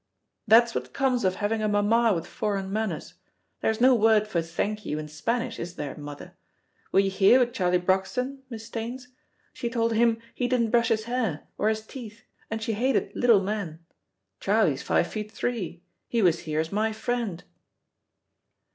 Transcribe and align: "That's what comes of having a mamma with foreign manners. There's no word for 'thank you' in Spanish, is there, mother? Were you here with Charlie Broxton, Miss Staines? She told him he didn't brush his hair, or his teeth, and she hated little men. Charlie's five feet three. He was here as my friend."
"That's 0.47 0.73
what 0.73 0.93
comes 0.93 1.23
of 1.23 1.35
having 1.35 1.61
a 1.61 1.67
mamma 1.67 2.11
with 2.15 2.25
foreign 2.25 2.73
manners. 2.73 3.13
There's 3.59 3.79
no 3.79 3.93
word 3.93 4.27
for 4.27 4.41
'thank 4.41 4.83
you' 4.83 4.97
in 4.97 5.07
Spanish, 5.07 5.59
is 5.59 5.75
there, 5.75 5.95
mother? 5.95 6.35
Were 6.91 7.01
you 7.01 7.11
here 7.11 7.37
with 7.37 7.53
Charlie 7.53 7.77
Broxton, 7.77 8.41
Miss 8.49 8.65
Staines? 8.65 9.09
She 9.53 9.69
told 9.69 9.93
him 9.93 10.17
he 10.33 10.47
didn't 10.47 10.71
brush 10.71 10.87
his 10.89 11.03
hair, 11.03 11.45
or 11.55 11.69
his 11.69 11.85
teeth, 11.85 12.23
and 12.49 12.63
she 12.63 12.73
hated 12.73 13.15
little 13.15 13.41
men. 13.43 13.85
Charlie's 14.39 14.81
five 14.81 15.05
feet 15.05 15.31
three. 15.31 15.83
He 16.09 16.23
was 16.23 16.39
here 16.39 16.59
as 16.59 16.71
my 16.71 16.93
friend." 16.93 17.43